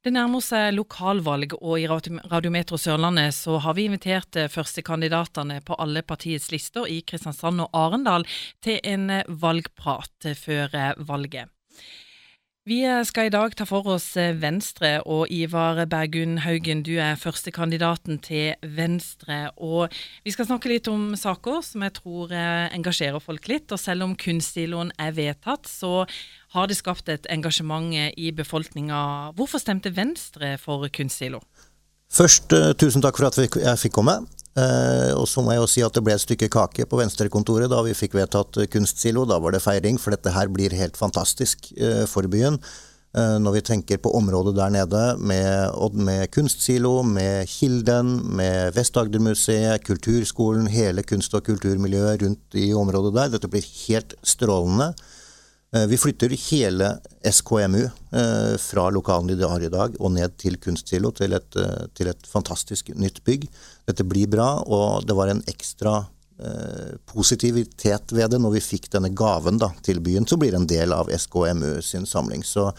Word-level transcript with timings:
Det 0.00 0.14
nærmer 0.16 0.40
seg 0.40 0.72
lokalvalg, 0.72 1.52
og 1.60 1.74
i 1.76 1.84
Radiometro 1.84 2.78
Sørlandet 2.80 3.34
så 3.36 3.58
har 3.60 3.74
vi 3.76 3.84
invitert 3.84 4.36
eh, 4.40 4.48
førstekandidatene 4.48 5.58
på 5.60 5.76
alle 5.76 6.00
partiets 6.00 6.48
lister 6.54 6.88
i 6.88 7.02
Kristiansand 7.04 7.60
og 7.66 7.76
Arendal 7.76 8.24
til 8.64 8.78
en 8.80 9.10
eh, 9.12 9.28
valgprat 9.28 10.30
før 10.40 10.72
eh, 10.72 10.94
valget. 11.04 11.52
Vi 12.68 12.82
skal 13.08 13.30
i 13.30 13.32
dag 13.32 13.54
ta 13.56 13.64
for 13.64 13.86
oss 13.88 14.10
Venstre, 14.36 14.98
og 15.08 15.30
Ivar 15.32 15.78
Bergun 15.88 16.42
Haugen, 16.44 16.82
du 16.84 16.98
er 17.00 17.16
førstekandidaten 17.16 18.18
til 18.20 18.52
Venstre. 18.76 19.48
Og 19.56 19.88
vi 20.26 20.34
skal 20.34 20.44
snakke 20.44 20.68
litt 20.68 20.90
om 20.92 21.14
saker 21.16 21.64
som 21.64 21.86
jeg 21.86 21.94
tror 21.96 22.34
engasjerer 22.36 23.16
folk 23.24 23.48
litt. 23.48 23.72
Og 23.72 23.80
selv 23.80 24.04
om 24.04 24.12
kunstsiloen 24.12 24.92
er 25.00 25.16
vedtatt, 25.16 25.64
så 25.72 26.04
har 26.52 26.68
det 26.68 26.76
skapt 26.76 27.08
et 27.08 27.24
engasjement 27.32 27.96
i 27.96 28.28
befolkninga. 28.36 29.32
Hvorfor 29.40 29.64
stemte 29.64 29.96
Venstre 29.96 30.58
for 30.60 30.84
kunstsilo? 30.92 31.40
Først, 32.12 32.52
tusen 32.76 33.00
takk 33.00 33.16
for 33.16 33.32
at 33.32 33.40
jeg 33.40 33.80
fikk 33.86 33.96
komme. 34.02 34.20
Uh, 34.58 35.14
og 35.14 35.28
så 35.30 35.44
må 35.46 35.54
jeg 35.54 35.62
jo 35.62 35.70
si 35.70 35.82
at 35.86 35.94
det 35.94 36.02
ble 36.02 36.16
et 36.16 36.22
stykke 36.24 36.48
kake 36.50 36.86
på 36.90 36.98
Venstrekontoret 36.98 37.70
da 37.70 37.84
vi 37.86 37.94
fikk 37.94 38.16
vedtatt 38.18 38.58
kunstsilo. 38.72 39.22
Da 39.28 39.38
var 39.42 39.54
det 39.54 39.62
feiring, 39.62 40.00
for 40.02 40.14
dette 40.14 40.32
her 40.34 40.50
blir 40.50 40.74
helt 40.74 40.98
fantastisk 40.98 41.70
uh, 41.78 42.06
for 42.10 42.26
byen. 42.30 42.60
Når 43.10 43.56
vi 43.56 43.60
tenker 43.66 43.98
på 43.98 44.12
området 44.14 44.52
der 44.54 44.70
nede 44.70 45.00
med, 45.18 45.72
med 45.98 46.28
kunstsilo, 46.30 47.00
med 47.02 47.48
Kilden, 47.50 48.12
med 48.38 48.70
Vest-Agder-museet, 48.76 49.82
Kulturskolen, 49.82 50.68
hele 50.70 51.02
kunst- 51.02 51.34
og 51.34 51.42
kulturmiljøet 51.48 52.22
rundt 52.22 52.54
i 52.54 52.68
området 52.70 53.10
der. 53.16 53.32
Dette 53.32 53.50
blir 53.50 53.66
helt 53.88 54.14
strålende. 54.22 54.92
Eh, 55.76 55.86
vi 55.86 55.98
flytter 55.98 56.28
hele 56.50 56.98
SKMU 57.32 57.82
eh, 58.12 58.56
fra 58.58 58.90
lokalene 58.90 59.36
de 59.38 59.46
har 59.46 59.62
i 59.62 59.70
dag 59.70 59.94
og 60.00 60.10
ned 60.16 60.34
til 60.40 60.56
Kunstsilo, 60.58 61.12
til 61.14 61.36
et, 61.38 61.58
eh, 61.62 61.84
til 61.94 62.10
et, 62.10 62.26
fantastisk 62.26 62.90
nytt 62.98 63.22
bygg. 63.26 63.46
Dette 63.86 64.06
blir 64.06 64.26
bra, 64.30 64.56
og 64.66 65.06
det 65.06 65.16
var 65.18 65.32
en 65.32 65.44
ekstra 65.50 66.02
positivitet 67.04 68.14
ved 68.16 68.30
det 68.32 68.38
når 68.40 68.54
vi 68.54 68.62
fikk 68.64 68.86
denne 68.94 69.10
gaven 69.12 69.58
da, 69.60 69.66
til 69.84 69.98
byen, 70.00 70.24
som 70.24 70.40
blir 70.40 70.54
en 70.56 70.64
del 70.64 70.94
av 70.96 71.10
SKMU 71.12 71.82
sin 71.84 72.08
samling. 72.08 72.40
Så 72.48 72.70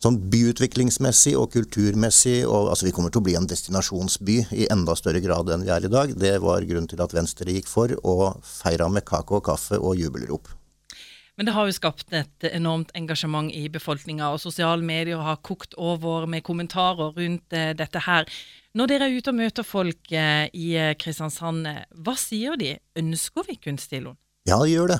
sånn 0.00 0.16
byutviklingsmessig 0.32 1.34
og 1.36 1.50
kulturmessig, 1.52 2.38
og 2.48 2.70
altså 2.72 2.88
vi 2.88 2.94
kommer 2.96 3.12
til 3.12 3.20
å 3.20 3.26
bli 3.28 3.36
en 3.36 3.50
destinasjonsby 3.50 4.38
i 4.56 4.70
enda 4.72 4.96
større 4.96 5.20
grad 5.20 5.52
enn 5.52 5.68
vi 5.68 5.76
er 5.76 5.84
i 5.84 5.92
dag, 5.92 6.16
det 6.16 6.38
var 6.40 6.64
grunnen 6.64 6.88
til 6.88 7.04
at 7.04 7.12
Venstre 7.12 7.52
gikk 7.52 7.68
for 7.68 7.92
og 8.00 8.40
feira 8.40 8.88
med 8.88 9.04
kake 9.04 9.36
og 9.36 9.50
kaffe 9.52 9.76
og 9.76 10.00
jubelrop. 10.00 10.48
Men 11.34 11.48
det 11.48 11.54
har 11.56 11.66
jo 11.66 11.74
skapt 11.74 12.12
et 12.14 12.46
enormt 12.52 12.92
engasjement 12.94 13.50
i 13.50 13.66
befolkninga, 13.72 14.28
og 14.30 14.42
sosiale 14.42 14.84
medier 14.86 15.18
har 15.18 15.40
kokt 15.42 15.74
over 15.74 16.28
med 16.30 16.44
kommentarer 16.46 17.10
rundt 17.16 17.56
eh, 17.56 17.72
dette 17.74 18.02
her. 18.06 18.28
Når 18.78 18.90
dere 18.90 19.08
er 19.08 19.16
ute 19.18 19.32
og 19.32 19.40
møter 19.40 19.66
folk 19.66 20.14
eh, 20.14 20.46
i 20.54 20.74
eh, 20.78 20.92
Kristiansand, 20.98 21.66
hva 22.06 22.14
sier 22.18 22.54
de? 22.60 22.76
Ønsker 23.02 23.48
vi 23.48 23.58
kunststiloen? 23.66 24.18
Ja, 24.46 24.60
det 24.60 24.74
gjør 24.74 24.90
det. 24.92 24.98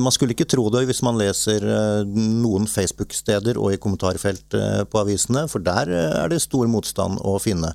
Man 0.00 0.14
skulle 0.16 0.32
ikke 0.32 0.48
tro 0.48 0.64
det 0.72 0.86
hvis 0.88 1.02
man 1.04 1.18
leser 1.20 1.60
noen 2.08 2.64
Facebook-steder 2.64 3.58
og 3.60 3.74
i 3.74 3.80
kommentarfelt 3.84 4.56
på 4.88 5.00
avisene, 5.02 5.42
for 5.52 5.60
der 5.60 5.92
er 5.92 6.32
det 6.32 6.38
stor 6.40 6.64
motstand 6.72 7.20
å 7.20 7.34
finne. 7.36 7.74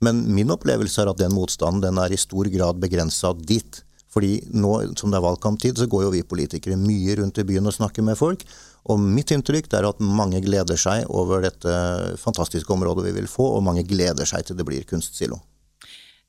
Men 0.00 0.22
min 0.32 0.48
opplevelse 0.54 1.02
er 1.02 1.10
at 1.12 1.20
den 1.20 1.36
motstanden 1.36 1.84
den 1.84 2.00
er 2.00 2.16
i 2.16 2.20
stor 2.20 2.48
grad 2.48 2.80
begrensa 2.80 3.34
dit. 3.36 3.82
Fordi 4.14 4.36
nå 4.54 4.76
som 4.98 5.10
det 5.10 5.18
er 5.18 5.24
valgkamptid, 5.24 5.78
så 5.80 5.88
går 5.90 6.06
jo 6.06 6.12
vi 6.14 6.22
politikere 6.26 6.78
mye 6.78 7.16
rundt 7.18 7.40
i 7.42 7.46
byen 7.48 7.66
og 7.66 7.74
snakker 7.74 8.06
med 8.06 8.18
folk. 8.18 8.44
Og 8.92 9.00
mitt 9.00 9.32
inntrykk 9.34 9.72
er 9.74 9.88
at 9.88 10.02
mange 10.02 10.42
gleder 10.44 10.78
seg 10.78 11.08
over 11.10 11.42
dette 11.42 11.72
fantastiske 12.22 12.70
området 12.70 13.08
vi 13.08 13.16
vil 13.18 13.30
få, 13.30 13.48
og 13.56 13.64
mange 13.66 13.82
gleder 13.88 14.28
seg 14.28 14.46
til 14.46 14.60
det 14.60 14.66
blir 14.68 14.86
kunstsilo. 14.86 15.40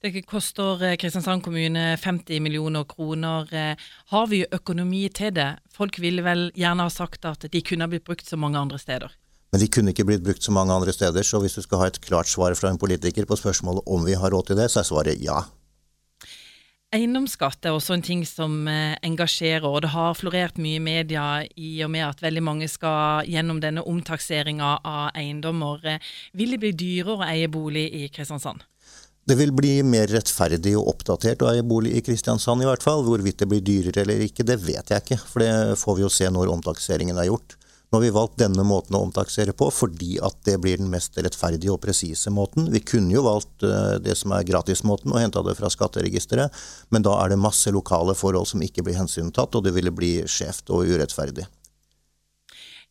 Det 0.05 0.21
koster 0.29 0.81
eh, 0.85 0.95
Kristiansand 1.01 1.41
kommune 1.45 1.95
50 1.97 2.41
millioner 2.43 2.83
kroner. 2.85 3.47
Eh, 3.49 3.85
har 4.11 4.27
vi 4.29 4.43
økonomi 4.53 5.07
til 5.09 5.33
det? 5.33 5.55
Folk 5.73 5.97
ville 6.01 6.21
vel 6.25 6.51
gjerne 6.53 6.85
ha 6.85 6.91
sagt 6.93 7.25
at 7.25 7.47
de 7.49 7.61
kunne 7.65 7.87
ha 7.87 7.89
blitt 7.89 8.05
brukt 8.05 8.27
så 8.27 8.37
mange 8.37 8.59
andre 8.59 8.77
steder. 8.81 9.15
Men 9.55 9.63
de 9.63 9.69
kunne 9.71 9.93
ikke 9.95 10.05
blitt 10.05 10.25
brukt 10.25 10.43
så 10.43 10.51
mange 10.51 10.75
andre 10.75 10.93
steder, 10.93 11.23
så 11.23 11.39
hvis 11.41 11.55
du 11.57 11.63
skal 11.63 11.79
ha 11.81 11.89
et 11.89 12.01
klart 12.03 12.27
svar 12.27 12.53
fra 12.59 12.69
en 12.69 12.79
politiker 12.81 13.25
på 13.25 13.37
spørsmålet 13.39 13.87
om 13.87 14.05
vi 14.05 14.17
har 14.19 14.33
råd 14.35 14.49
til 14.49 14.59
det, 14.59 14.67
så 14.69 14.81
er 14.81 14.89
svaret 14.89 15.21
ja. 15.23 15.39
Eiendomsskatt 16.95 17.65
er 17.67 17.75
også 17.75 17.97
en 17.97 18.03
ting 18.05 18.21
som 18.27 18.69
eh, 18.71 18.93
engasjerer, 19.03 19.65
og 19.67 19.81
det 19.83 19.91
har 19.91 20.15
florert 20.15 20.59
mye 20.61 20.77
i 20.77 20.83
media 20.83 21.25
i 21.59 21.71
og 21.83 21.91
med 21.91 22.05
at 22.05 22.21
veldig 22.23 22.43
mange 22.45 22.69
skal 22.71 23.27
gjennom 23.27 23.59
denne 23.63 23.83
omtakseringa 23.83 24.69
av 24.79 25.09
eiendommer. 25.17 25.83
Eh, 25.91 26.13
vil 26.39 26.55
det 26.55 26.61
bli 26.61 26.71
dyrere 26.79 27.17
å 27.17 27.27
eie 27.27 27.49
bolig 27.51 27.89
i 27.99 28.07
Kristiansand? 28.13 28.63
Det 29.25 29.35
vil 29.39 29.51
bli 29.57 29.73
mer 29.83 30.07
rettferdig 30.13 30.75
og 30.77 30.93
oppdatert 30.93 31.43
å 31.43 31.49
eie 31.49 31.65
bolig 31.65 31.95
i 31.97 32.03
Kristiansand 32.05 32.63
i 32.63 32.69
hvert 32.69 32.85
fall. 32.85 33.03
Hvorvidt 33.03 33.41
det 33.41 33.49
blir 33.51 33.65
dyrere 33.65 34.05
eller 34.05 34.21
ikke, 34.29 34.45
det 34.47 34.59
vet 34.63 34.93
jeg 34.93 35.03
ikke, 35.03 35.19
for 35.25 35.43
det 35.43 35.79
får 35.81 35.97
vi 35.97 36.05
jo 36.05 36.13
se 36.13 36.29
når 36.31 36.53
omtakseringen 36.53 37.19
er 37.19 37.31
gjort. 37.31 37.57
Nå 37.91 37.97
har 37.97 38.03
vi 38.03 38.13
valgt 38.15 38.39
denne 38.41 38.63
måten 38.65 38.97
å 38.97 39.03
omtaksere 39.05 39.53
på 39.57 39.67
fordi 39.73 40.15
at 40.23 40.39
det 40.47 40.57
blir 40.63 40.79
den 40.81 40.89
mest 40.91 41.17
rettferdige 41.21 41.73
og 41.75 41.81
presise 41.83 42.33
måten. 42.33 42.67
Vi 42.73 42.81
kunne 42.81 43.13
jo 43.13 43.25
valgt 43.27 43.63
eh, 43.63 43.97
det 44.01 44.17
som 44.19 44.33
er 44.35 44.47
gratismåten 44.47 45.13
og 45.13 45.21
henta 45.21 45.43
det 45.45 45.55
fra 45.59 45.69
skatteregisteret, 45.71 46.65
men 46.89 47.05
da 47.05 47.13
er 47.21 47.31
det 47.31 47.39
masse 47.41 47.71
lokale 47.73 48.17
forhold 48.17 48.49
som 48.49 48.63
ikke 48.65 48.83
blir 48.87 48.97
hensyntatt, 48.99 49.55
og 49.55 49.67
det 49.67 49.75
ville 49.77 49.93
bli 49.93 50.17
skjevt 50.29 50.73
og 50.73 50.89
urettferdig. 50.89 51.45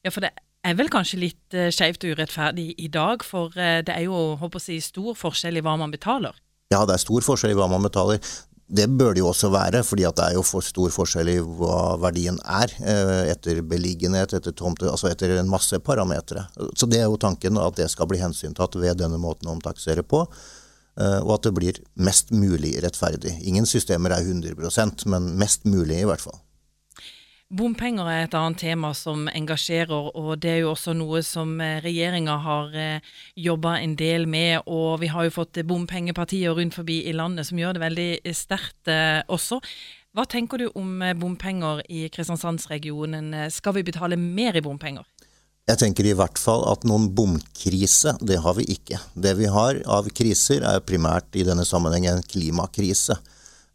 Ja, 0.04 0.12
for 0.12 0.24
det 0.24 0.34
er 0.64 0.78
vel 0.78 0.90
kanskje 0.92 1.20
litt 1.20 1.56
uh, 1.56 1.68
skjevt 1.74 2.06
og 2.06 2.14
urettferdig 2.14 2.70
i 2.80 2.88
dag, 2.92 3.24
for 3.26 3.52
uh, 3.56 3.80
det 3.84 3.92
er 3.92 4.06
jo 4.06 4.34
håper 4.40 4.62
si, 4.62 4.78
stor 4.84 5.16
forskjell 5.18 5.58
i 5.58 5.64
hva 5.64 5.76
man 5.80 5.92
betaler. 5.92 6.36
Ja, 6.72 6.84
det 6.88 6.96
er 6.96 7.02
stor 7.02 7.24
forskjell 7.24 7.54
i 7.54 7.58
hva 7.58 7.68
man 7.70 7.84
betaler. 7.84 8.20
Det 8.66 8.86
bør 8.88 9.12
det 9.12 9.20
jo 9.20 9.28
også 9.28 9.50
være, 9.52 9.82
fordi 9.84 10.06
det 10.08 10.24
er 10.24 10.36
jo 10.38 10.42
for 10.46 10.64
stor 10.64 10.92
forskjell 10.94 11.30
i 11.34 11.36
hva 11.42 11.98
verdien 12.00 12.38
er. 12.48 12.72
Eh, 12.80 13.30
etter 13.34 13.60
beliggenhet, 13.60 14.32
etter 14.32 14.56
tomte, 14.56 14.88
altså 14.88 15.10
etter 15.10 15.36
en 15.36 15.50
masse 15.52 15.76
parametere. 15.84 16.46
Så 16.72 16.88
det 16.88 17.02
er 17.02 17.10
jo 17.10 17.20
tanken 17.20 17.60
at 17.60 17.76
det 17.76 17.90
skal 17.92 18.08
bli 18.08 18.22
hensyntatt 18.22 18.78
ved 18.80 19.02
denne 19.02 19.20
måten 19.20 19.50
å 19.50 19.56
omtaksere 19.58 20.02
på. 20.02 20.24
Eh, 20.96 21.20
og 21.20 21.36
at 21.36 21.48
det 21.48 21.54
blir 21.56 21.82
mest 22.00 22.32
mulig 22.32 22.76
rettferdig. 22.84 23.36
Ingen 23.44 23.68
systemer 23.68 24.16
er 24.16 24.24
100% 24.24 25.04
men 25.12 25.34
mest 25.40 25.68
mulig 25.68 26.00
i 26.00 26.08
hvert 26.08 26.24
fall. 26.24 26.40
Bompenger 27.52 28.08
er 28.08 28.22
et 28.24 28.34
annet 28.34 28.58
tema 28.62 28.94
som 28.96 29.26
engasjerer, 29.28 30.08
og 30.16 30.38
det 30.40 30.50
er 30.50 30.62
jo 30.62 30.70
også 30.72 30.94
noe 30.96 31.20
som 31.22 31.58
eh, 31.60 31.76
regjeringa 31.84 32.38
har 32.40 32.72
eh, 32.72 33.10
jobba 33.36 33.76
en 33.82 33.92
del 34.00 34.24
med. 34.26 34.64
Og 34.64 35.02
vi 35.02 35.10
har 35.12 35.26
jo 35.26 35.34
fått 35.34 35.60
bompengepartier 35.68 36.56
rundt 36.56 36.74
forbi 36.74 37.02
i 37.04 37.12
landet 37.12 37.50
som 37.50 37.60
gjør 37.60 37.76
det 37.76 37.84
veldig 37.84 38.08
sterkt 38.34 38.88
eh, 38.88 39.20
også. 39.28 39.60
Hva 40.16 40.24
tenker 40.30 40.62
du 40.62 40.70
om 40.78 41.02
bompenger 41.20 41.82
i 41.90 42.06
Kristiansandsregionen? 42.14 43.34
Skal 43.50 43.74
vi 43.76 43.86
betale 43.86 44.16
mer 44.16 44.56
i 44.56 44.62
bompenger? 44.64 45.04
Jeg 45.64 45.80
tenker 45.80 46.06
i 46.06 46.14
hvert 46.16 46.38
fall 46.38 46.62
at 46.70 46.82
noen 46.86 47.08
bomkrise, 47.16 48.12
det 48.20 48.36
har 48.44 48.54
vi 48.56 48.66
ikke. 48.76 48.98
Det 49.16 49.32
vi 49.38 49.50
har 49.50 49.80
av 49.90 50.10
kriser 50.14 50.62
er 50.68 50.82
primært 50.86 51.34
i 51.40 51.44
denne 51.46 51.64
sammenheng 51.66 52.06
en 52.10 52.22
klimakrise. 52.30 53.16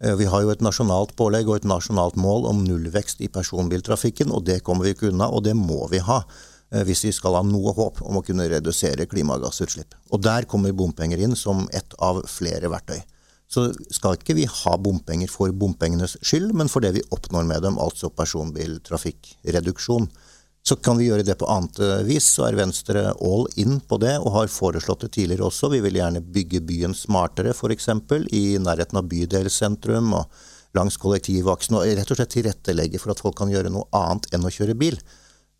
Eh, 0.03 0.15
vi 0.15 0.25
har 0.31 0.43
jo 0.43 0.51
et 0.53 0.63
nasjonalt 0.63 1.11
pålegg 1.19 1.49
og 1.49 1.59
et 1.59 1.67
nasjonalt 1.67 2.15
mål 2.19 2.47
om 2.47 2.63
nullvekst 2.63 3.19
i 3.25 3.27
personbiltrafikken, 3.31 4.31
og 4.31 4.45
det 4.47 4.61
kommer 4.63 4.87
vi 4.87 4.95
ikke 4.95 5.09
unna, 5.11 5.27
og 5.27 5.43
det 5.47 5.57
må 5.59 5.81
vi 5.91 5.99
ha 6.05 6.21
eh, 6.23 6.85
hvis 6.87 7.03
vi 7.09 7.11
skal 7.15 7.35
ha 7.35 7.43
noe 7.43 7.73
håp 7.75 7.99
om 8.07 8.19
å 8.19 8.23
kunne 8.23 8.47
redusere 8.51 9.09
klimagassutslipp. 9.11 9.97
Og 10.15 10.23
der 10.23 10.47
kommer 10.47 10.75
bompenger 10.75 11.19
inn 11.19 11.35
som 11.35 11.67
ett 11.75 11.97
av 11.99 12.23
flere 12.31 12.71
verktøy. 12.71 13.01
Så 13.49 13.71
skal 13.91 14.15
ikke 14.15 14.37
vi 14.37 14.45
ha 14.45 14.75
bompenger 14.77 15.31
for 15.31 15.51
bompengenes 15.51 16.16
skyld, 16.21 16.53
men 16.55 16.69
for 16.71 16.85
det 16.85 16.93
vi 16.95 17.07
oppnår 17.11 17.47
med 17.49 17.66
dem, 17.66 17.79
altså 17.81 18.11
personbiltrafikkreduksjon. 18.13 20.05
Så 20.69 20.75
kan 20.78 21.00
vi 21.00 21.07
gjøre 21.07 21.25
det 21.25 21.34
på 21.40 21.47
annet 21.50 21.80
eh, 21.81 22.03
vis. 22.06 22.28
Så 22.35 22.46
er 22.46 22.57
Venstre 22.59 23.07
all 23.25 23.47
in 23.57 23.80
på 23.81 23.97
det, 24.02 24.13
og 24.22 24.35
har 24.35 24.52
foreslått 24.53 25.08
det 25.08 25.16
tidligere 25.16 25.47
også. 25.47 25.72
Vi 25.73 25.79
vil 25.82 25.97
gjerne 25.97 26.22
bygge 26.22 26.61
byen 26.67 26.93
smartere, 26.93 27.55
f.eks. 27.55 27.90
i 28.38 28.43
nærheten 28.61 28.99
av 28.99 29.08
bydelssentrum 29.09 30.14
og 30.20 30.43
langs 30.78 30.99
kollektivaksen. 31.02 31.79
Og 31.79 31.90
rett 31.97 32.14
og 32.14 32.20
slett 32.20 32.35
tilrettelegge 32.35 33.02
for 33.02 33.16
at 33.16 33.23
folk 33.23 33.40
kan 33.40 33.49
gjøre 33.49 33.73
noe 33.73 33.90
annet 33.97 34.29
enn 34.35 34.46
å 34.46 34.53
kjøre 34.53 34.78
bil. 34.78 34.99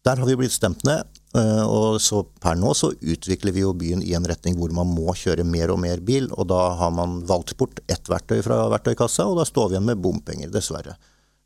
Der 0.06 0.22
har 0.22 0.30
vi 0.30 0.38
blitt 0.38 0.54
stemt 0.54 0.86
ned. 0.86 1.10
Eh, 1.33 1.66
og 1.66 1.98
så 2.06 2.22
per 2.44 2.60
nå 2.62 2.75
så 2.78 2.92
utvikler 2.94 3.56
vi 3.56 3.66
jo 3.66 3.74
byen 3.78 4.06
i 4.06 4.13
en 4.18 4.30
retning 4.30 4.62
hvor 4.62 4.75
man 4.78 4.94
må 4.94 5.16
kjøre 5.18 5.48
mer 5.48 5.74
og 5.74 5.81
mer 5.81 6.06
bil. 6.06 6.30
Og 6.38 6.51
da 6.54 6.68
har 6.83 6.94
man 6.94 7.24
valgt 7.25 7.57
bort 7.57 7.81
ett 7.89 8.13
verktøy 8.13 8.44
fra 8.45 8.68
verktøykassa, 8.75 9.25
og 9.25 9.42
da 9.42 9.50
står 9.50 9.72
vi 9.72 9.80
igjen 9.80 9.89
med 9.89 10.06
bompenger, 10.06 10.54
dessverre. 10.54 11.00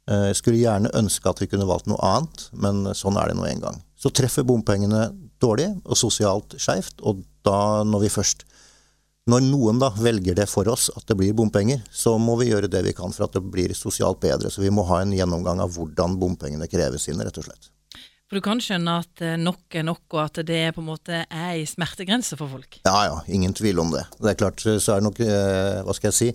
Eh, 0.09 0.29
jeg 0.31 0.39
skulle 0.39 0.59
gjerne 0.59 0.91
ønske 0.99 1.29
at 1.31 1.39
vi 1.39 1.47
kunne 1.51 1.67
valgt 1.69 1.87
noe 1.87 2.01
annet, 2.03 2.47
men 2.51 2.89
sånn 2.97 3.19
er 3.19 3.31
det 3.31 3.37
nå 3.39 3.45
en 3.47 3.63
gang. 3.63 3.77
Så 3.95 4.11
treffer 4.11 4.43
bompengene 4.47 5.07
dårlig 5.43 5.69
og 5.83 5.99
sosialt 5.99 6.57
skeivt, 6.59 6.99
og 7.01 7.23
da 7.47 7.83
når 7.87 8.07
vi 8.07 8.17
først 8.19 8.49
Når 9.23 9.39
noen 9.39 9.77
da 9.79 9.87
velger 9.95 10.35
det 10.35 10.49
for 10.51 10.67
oss, 10.67 10.89
at 10.97 11.05
det 11.07 11.15
blir 11.15 11.31
bompenger, 11.31 11.79
så 11.87 12.17
må 12.19 12.33
vi 12.35 12.49
gjøre 12.49 12.67
det 12.67 12.81
vi 12.83 12.91
kan 12.91 13.13
for 13.15 13.23
at 13.23 13.31
det 13.31 13.39
blir 13.53 13.71
sosialt 13.71 14.19
bedre. 14.19 14.49
Så 14.51 14.59
vi 14.59 14.67
må 14.67 14.83
ha 14.89 14.97
en 14.99 15.13
gjennomgang 15.15 15.61
av 15.63 15.71
hvordan 15.77 16.17
bompengene 16.19 16.67
kreves 16.67 17.07
inn, 17.07 17.23
rett 17.23 17.39
og 17.39 17.45
slett. 17.47 17.69
For 18.27 18.35
du 18.35 18.43
kan 18.43 18.59
skjønne 18.59 18.97
at 18.99 19.23
nok 19.39 19.77
er 19.79 19.87
nok, 19.87 20.03
og 20.11 20.19
at 20.25 20.41
det 20.43 20.73
på 20.75 20.83
en 20.83 20.89
måte 20.89 21.21
er 21.23 21.53
i 21.55 21.63
smertegrense 21.63 22.35
for 22.35 22.51
folk? 22.51 22.81
Ja 22.83 23.05
ja, 23.07 23.15
ingen 23.31 23.55
tvil 23.55 23.79
om 23.79 23.95
det. 23.95 24.03
Det 24.19 24.33
er 24.33 24.41
klart, 24.43 24.59
så 24.59 24.97
er 24.97 24.99
det 24.99 25.07
nok, 25.07 25.23
hva 25.87 25.95
skal 25.95 26.11
jeg 26.11 26.19
si, 26.19 26.29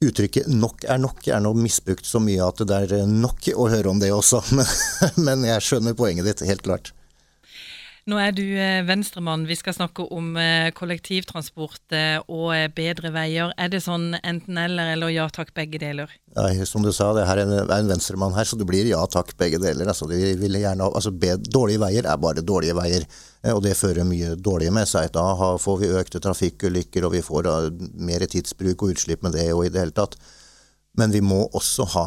Uttrykket 0.00 0.46
'nok 0.48 0.86
er 0.88 0.96
nok' 0.96 1.26
er 1.28 1.42
nå 1.44 1.50
misbrukt 1.52 2.06
så 2.08 2.22
mye 2.24 2.40
at 2.40 2.62
det 2.64 2.76
er 2.76 3.02
nok 3.04 3.50
å 3.52 3.68
høre 3.68 3.90
om 3.90 3.98
det 4.00 4.08
også. 4.08 4.40
Men 5.26 5.44
jeg 5.44 5.60
skjønner 5.60 5.92
poenget 5.98 6.24
ditt, 6.24 6.40
helt 6.48 6.64
klart. 6.64 6.94
Nå 8.08 8.16
er 8.16 8.32
du 8.32 8.42
eh, 8.56 8.80
venstremann. 8.88 9.44
Vi 9.44 9.58
skal 9.60 9.76
snakke 9.76 10.06
om 10.16 10.32
eh, 10.40 10.70
kollektivtransport 10.72 11.92
eh, 11.92 12.16
og 12.32 12.72
bedre 12.72 13.12
veier. 13.12 13.52
Er 13.60 13.68
det 13.68 13.82
sånn 13.84 14.14
enten-eller, 14.16 14.94
eller 14.94 15.12
ja 15.12 15.28
takk, 15.28 15.52
begge 15.54 15.82
deler? 15.82 16.08
Ja, 16.32 16.48
som 16.64 16.80
du 16.86 16.94
sa, 16.96 17.12
det 17.12 17.26
her 17.28 17.42
er 17.42 17.44
en, 17.44 17.68
en 17.68 17.92
venstremann 17.92 18.32
her, 18.38 18.48
så 18.48 18.56
det 18.56 18.66
blir 18.70 18.88
ja 18.88 19.02
takk, 19.04 19.36
begge 19.36 19.60
deler. 19.60 19.92
Altså, 19.92 20.08
de 20.08 20.32
vil 20.40 20.58
gjerne, 20.62 20.88
altså, 20.88 21.12
dårlige 21.12 21.84
veier 21.84 22.08
er 22.08 22.24
bare 22.24 22.40
dårlige 22.40 22.78
veier, 22.80 23.04
og 23.48 23.62
det 23.64 23.72
fører 23.78 24.04
mye 24.04 24.34
dårlige 24.36 24.72
med 24.74 24.88
seg. 24.88 25.08
Da 25.14 25.56
får 25.60 25.78
vi 25.80 25.94
økte 25.96 26.20
trafikkulykker, 26.20 27.06
og 27.06 27.14
vi 27.14 27.22
får 27.24 27.48
mer 27.96 28.26
tidsbruk 28.28 28.84
og 28.84 28.92
utslipp 28.92 29.24
med 29.24 29.38
det 29.38 29.48
og 29.54 29.64
i 29.64 29.72
det 29.72 29.80
hele 29.80 29.96
tatt. 29.96 30.18
Men 30.98 31.12
vi 31.14 31.20
må 31.22 31.44
også 31.54 31.84
ha 31.92 32.04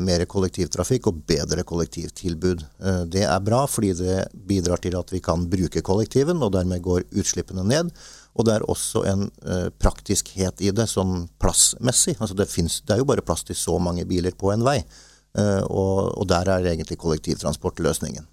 mer 0.00 0.24
kollektivtrafikk 0.30 1.10
og 1.10 1.18
bedre 1.28 1.62
kollektivtilbud. 1.68 2.62
Eh, 2.80 3.02
det 3.12 3.26
er 3.28 3.42
bra, 3.44 3.64
fordi 3.68 3.92
det 3.98 4.20
bidrar 4.48 4.80
til 4.82 4.96
at 4.96 5.12
vi 5.12 5.20
kan 5.24 5.44
bruke 5.52 5.82
kollektiven, 5.84 6.40
og 6.42 6.54
dermed 6.56 6.84
går 6.84 7.04
utslippene 7.12 7.66
ned. 7.66 7.92
Og 8.36 8.48
det 8.48 8.54
er 8.56 8.64
også 8.72 9.04
en 9.08 9.26
eh, 9.44 9.68
praktiskhet 9.82 10.64
i 10.64 10.72
det, 10.72 10.88
sånn 10.88 11.26
plassmessig. 11.42 12.16
Altså 12.16 12.38
det, 12.38 12.48
finnes, 12.52 12.80
det, 12.86 12.96
er 12.96 13.04
jo 13.04 13.10
bare 13.12 13.24
plass 13.24 13.44
til 13.44 13.58
så 13.58 13.76
mange 13.82 14.08
biler 14.08 14.32
på 14.36 14.50
en 14.54 14.64
vei, 14.64 14.78
eh, 14.80 15.62
og, 15.68 16.16
og 16.16 16.26
der 16.32 16.48
er 16.56 16.72
egentlig 16.72 16.98
kollektivtransport 17.02 17.84
løsningen. 17.84 18.24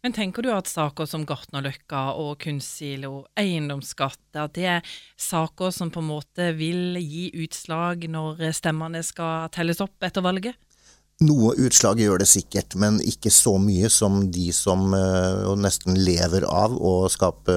Men 0.00 0.14
tenker 0.16 0.40
du 0.44 0.48
at 0.54 0.68
saker 0.70 1.04
som 1.04 1.26
Gartnerløkka 1.28 2.14
og 2.16 2.38
kunstsilo, 2.40 3.26
eiendomsskatt, 3.36 4.22
at 4.32 4.54
det 4.56 4.66
er 4.78 4.94
saker 5.20 5.74
som 5.76 5.92
på 5.92 6.00
en 6.00 6.08
måte 6.08 6.46
vil 6.56 6.96
gi 6.96 7.26
utslag 7.44 8.06
når 8.08 8.46
stemmene 8.56 9.02
skal 9.04 9.50
telles 9.52 9.82
opp 9.84 10.08
etter 10.08 10.24
valget? 10.24 10.56
Noe 11.20 11.52
utslag 11.60 12.00
gjør 12.00 12.22
det 12.22 12.30
sikkert, 12.30 12.72
men 12.80 12.96
ikke 13.04 13.28
så 13.28 13.58
mye 13.60 13.90
som 13.92 14.22
de 14.32 14.46
som 14.56 14.86
uh, 14.96 15.52
nesten 15.60 15.98
lever 16.00 16.46
av 16.48 16.72
å 16.80 16.94
skape 17.12 17.56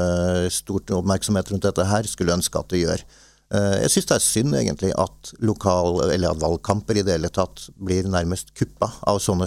stort 0.52 0.92
oppmerksomhet 0.92 1.54
rundt 1.54 1.64
dette 1.70 1.86
her, 1.88 2.10
skulle 2.12 2.36
ønske 2.36 2.60
at 2.60 2.76
det 2.76 2.82
gjør. 2.82 3.06
Eh, 3.54 3.76
jeg 3.84 3.92
syns 3.94 4.08
det 4.10 4.16
er 4.16 4.24
synd 4.26 4.56
egentlig 4.58 4.90
at, 4.98 5.34
lokal, 5.46 6.00
at 6.10 6.42
valgkamper 6.42 6.98
i 6.98 7.04
det 7.06 7.20
hele 7.20 7.30
tatt 7.34 7.68
blir 7.78 8.08
nærmest 8.10 8.50
kuppa 8.58 8.90
av 9.10 9.20
sånne 9.22 9.46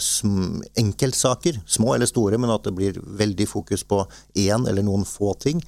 enkeltsaker, 0.78 1.58
små 1.66 1.96
eller 1.96 2.10
store, 2.10 2.38
men 2.38 2.52
at 2.54 2.68
det 2.68 2.74
blir 2.76 3.00
veldig 3.02 3.48
fokus 3.50 3.82
på 3.82 4.04
én 4.38 4.68
eller 4.70 4.86
noen 4.86 5.06
få 5.08 5.34
ting. 5.42 5.62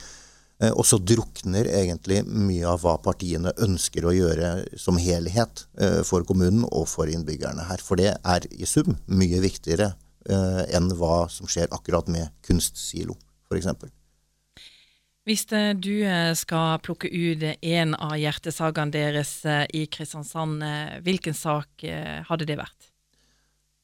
Eh, 0.62 0.70
og 0.70 0.86
så 0.86 1.00
drukner 1.02 1.66
egentlig 1.80 2.22
mye 2.30 2.66
av 2.70 2.84
hva 2.84 2.94
partiene 3.02 3.54
ønsker 3.66 4.06
å 4.06 4.14
gjøre 4.14 4.52
som 4.78 5.00
helhet 5.02 5.66
eh, 5.82 6.02
for 6.06 6.26
kommunen 6.28 6.62
og 6.70 6.86
for 6.90 7.10
innbyggerne 7.10 7.66
her. 7.72 7.82
For 7.82 7.98
det 7.98 8.14
er 8.22 8.46
i 8.54 8.70
sum 8.70 8.94
mye 9.06 9.42
viktigere 9.42 9.96
enn 10.28 10.90
hva 10.98 11.22
som 11.32 11.48
skjer 11.48 11.70
akkurat 11.72 12.10
med 12.12 12.28
kunstsilo, 12.44 13.14
f.eks. 13.48 13.70
Hvis 15.28 15.44
eh, 15.52 15.74
du 15.76 16.00
eh, 16.08 16.32
skal 16.32 16.78
plukke 16.80 17.10
ut 17.12 17.42
en 17.44 17.90
av 18.00 18.14
hjertesakene 18.16 18.94
deres 18.94 19.32
eh, 19.44 19.66
i 19.76 19.84
Kristiansand, 19.92 20.62
hvilken 21.04 21.36
sak 21.36 21.84
hadde 22.28 22.46
det 22.48 22.56
vært? 22.56 22.88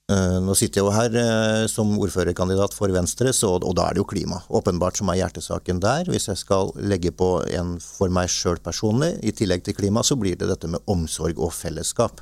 Nå 0.04 0.52
sitter 0.52 0.82
jeg 0.82 0.84
jo 0.84 0.92
her 0.92 1.68
som 1.70 1.94
ordførerkandidat 1.96 2.74
for 2.76 2.92
Venstre, 2.92 3.30
så, 3.32 3.54
og 3.56 3.72
da 3.78 3.86
er 3.86 3.96
det 3.96 4.02
jo 4.02 4.08
klima. 4.10 4.42
Åpenbart 4.52 5.00
som 5.00 5.08
er 5.08 5.22
hjertesaken 5.22 5.80
der. 5.80 6.10
Hvis 6.12 6.28
jeg 6.28 6.42
skal 6.42 6.74
legge 6.76 7.08
på 7.16 7.38
en 7.56 7.78
for 7.80 8.12
meg 8.12 8.28
sjøl 8.28 8.60
personlig, 8.60 9.14
i 9.24 9.32
tillegg 9.32 9.64
til 9.64 9.78
klima, 9.78 10.04
så 10.04 10.18
blir 10.20 10.36
det 10.36 10.50
dette 10.50 10.68
med 10.68 10.84
omsorg 10.92 11.40
og 11.40 11.54
fellesskap. 11.56 12.20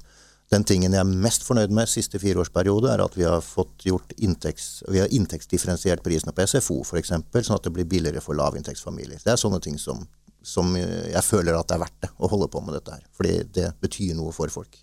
Den 0.52 0.66
tingen 0.68 0.92
jeg 0.92 1.00
er 1.00 1.08
mest 1.24 1.46
fornøyd 1.46 1.72
med 1.72 1.88
siste 1.88 2.18
fireårsperiode, 2.20 2.90
er 2.92 3.00
at 3.00 3.14
vi 3.16 3.24
har 3.24 3.40
fått 3.40 3.86
gjort 3.88 4.12
inntekts, 4.20 4.82
vi 4.92 5.00
har 5.00 5.12
inntektsdifferensiert 5.16 6.02
prisene 6.04 6.34
på 6.36 6.44
SFO 6.44 6.82
f.eks., 6.84 7.14
sånn 7.14 7.56
at 7.56 7.64
det 7.64 7.72
blir 7.72 7.88
billigere 7.88 8.20
for 8.20 8.36
lavinntektsfamilier. 8.36 9.22
Det 9.24 9.32
er 9.32 9.40
sånne 9.40 9.62
ting 9.64 9.78
som, 9.80 10.04
som 10.44 10.74
jeg 10.76 11.24
føler 11.24 11.56
at 11.56 11.70
det 11.70 11.78
er 11.78 11.84
verdt 11.86 12.00
det 12.04 12.12
å 12.18 12.28
holde 12.34 12.50
på 12.52 12.60
med 12.66 12.76
dette 12.76 12.98
her. 12.98 13.06
Fordi 13.16 13.38
det 13.56 13.70
betyr 13.80 14.12
noe 14.18 14.34
for 14.36 14.52
folk. 14.52 14.76